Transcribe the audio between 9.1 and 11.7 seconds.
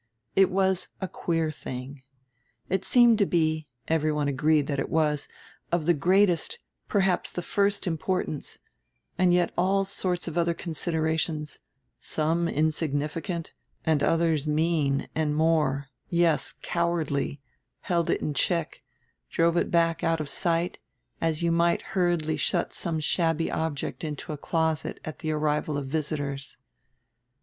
and yet all sorts of other considerations,